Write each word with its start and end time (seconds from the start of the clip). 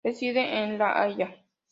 Reside 0.03 0.39
en 0.41 0.79
La 0.79 0.99
Haya. 0.99 1.29